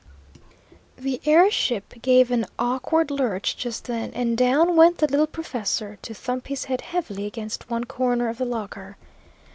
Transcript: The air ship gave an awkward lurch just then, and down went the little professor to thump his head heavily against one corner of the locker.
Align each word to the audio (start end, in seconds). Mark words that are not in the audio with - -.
The 0.97 1.21
air 1.25 1.51
ship 1.51 2.01
gave 2.01 2.31
an 2.31 2.47
awkward 2.57 3.11
lurch 3.11 3.55
just 3.55 3.85
then, 3.85 4.09
and 4.15 4.35
down 4.35 4.75
went 4.75 4.97
the 4.97 5.05
little 5.05 5.27
professor 5.27 5.99
to 6.01 6.15
thump 6.15 6.47
his 6.47 6.65
head 6.65 6.81
heavily 6.81 7.27
against 7.27 7.69
one 7.69 7.83
corner 7.83 8.27
of 8.27 8.39
the 8.39 8.45
locker. 8.45 8.97